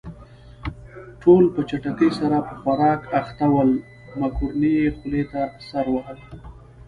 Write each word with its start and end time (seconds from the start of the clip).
ټول 1.21 1.43
په 1.53 1.61
چټکۍ 1.69 2.09
سره 2.19 2.37
په 2.47 2.53
خوراک 2.61 3.01
اخته 3.21 3.45
ول، 3.53 3.69
مکروني 4.19 4.71
يې 4.79 4.87
خولې 4.97 5.23
ته 5.31 5.41
سر 5.67 5.85
وهل. 5.93 6.17